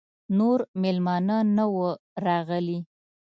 نور 0.37 0.59
مېلمانه 0.81 1.37
نه 1.55 1.65
وه 1.75 1.91
راغلي. 2.25 2.79